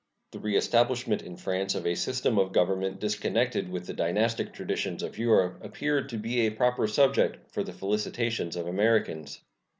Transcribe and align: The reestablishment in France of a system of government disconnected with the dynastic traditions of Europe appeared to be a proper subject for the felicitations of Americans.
The 0.31 0.39
reestablishment 0.39 1.21
in 1.21 1.37
France 1.37 1.75
of 1.75 1.85
a 1.85 1.93
system 1.93 2.39
of 2.39 2.53
government 2.53 2.99
disconnected 2.99 3.69
with 3.69 3.85
the 3.85 3.93
dynastic 3.93 4.51
traditions 4.51 5.03
of 5.03 5.19
Europe 5.19 5.59
appeared 5.63 6.09
to 6.09 6.17
be 6.17 6.39
a 6.39 6.49
proper 6.49 6.87
subject 6.87 7.51
for 7.51 7.61
the 7.63 7.71
felicitations 7.71 8.55
of 8.55 8.65
Americans. 8.65 9.41